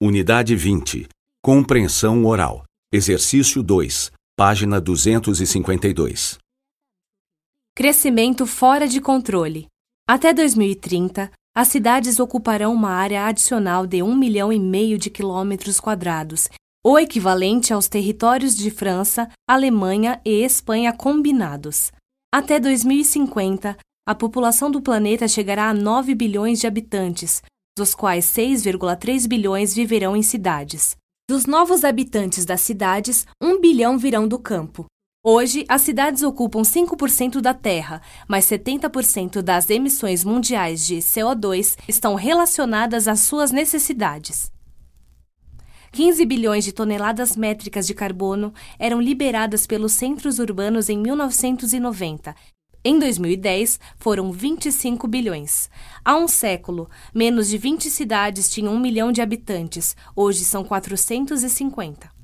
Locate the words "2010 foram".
52.98-54.32